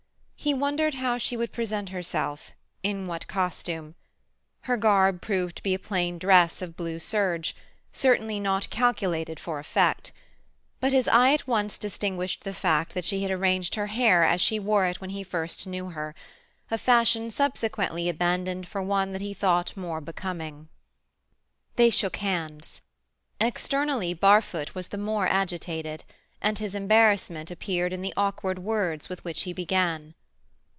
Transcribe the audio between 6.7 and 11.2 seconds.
blue serge, certainly not calculated for effect; but his